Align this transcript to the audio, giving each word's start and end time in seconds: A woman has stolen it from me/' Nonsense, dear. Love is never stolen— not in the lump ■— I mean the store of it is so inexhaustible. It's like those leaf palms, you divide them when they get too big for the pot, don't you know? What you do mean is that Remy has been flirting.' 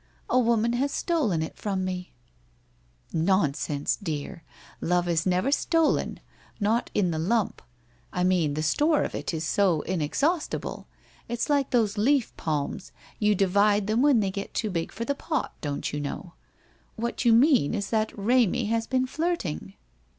A 0.31 0.39
woman 0.39 0.73
has 0.73 0.91
stolen 0.91 1.43
it 1.43 1.55
from 1.57 1.85
me/' 1.85 2.11
Nonsense, 3.31 3.99
dear. 4.01 4.41
Love 4.81 5.07
is 5.07 5.27
never 5.27 5.51
stolen— 5.51 6.19
not 6.69 6.89
in 6.95 7.11
the 7.11 7.19
lump 7.19 7.57
■— 7.61 7.63
I 8.11 8.23
mean 8.23 8.55
the 8.55 8.63
store 8.63 9.03
of 9.03 9.13
it 9.13 9.31
is 9.31 9.43
so 9.43 9.81
inexhaustible. 9.81 10.87
It's 11.27 11.51
like 11.51 11.69
those 11.69 11.99
leaf 11.99 12.35
palms, 12.35 12.91
you 13.19 13.35
divide 13.35 13.85
them 13.85 14.01
when 14.01 14.21
they 14.21 14.31
get 14.31 14.55
too 14.55 14.71
big 14.71 14.91
for 14.91 15.05
the 15.05 15.13
pot, 15.13 15.53
don't 15.61 15.93
you 15.93 15.99
know? 15.99 16.33
What 16.95 17.23
you 17.23 17.31
do 17.33 17.37
mean 17.37 17.75
is 17.75 17.91
that 17.91 18.11
Remy 18.17 18.65
has 18.65 18.87
been 18.87 19.05
flirting.' 19.05 19.75